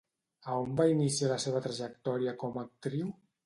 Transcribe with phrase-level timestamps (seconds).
[0.53, 3.17] A on va iniciar la seva trajectòria com a actriu?